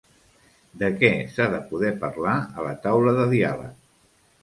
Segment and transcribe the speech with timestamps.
[0.83, 3.81] De què s'ha de poder parlar a la taula de diàleg?